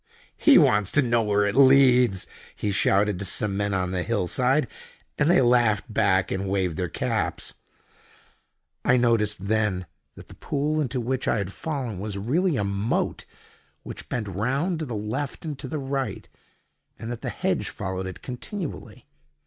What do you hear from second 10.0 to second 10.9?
that the pool